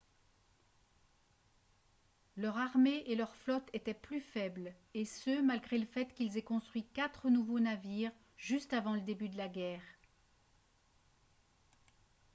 [2.35, 6.41] leur armée et leur flotte étaient plus faibles et ce malgré le fait qu'ils aient
[6.41, 9.83] construit quatre nouveaux navires juste avant le début de la guerre